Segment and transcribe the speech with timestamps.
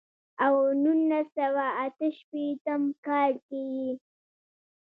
[0.45, 3.91] او نولس سوه اتۀ شپېتم کال کښې ئې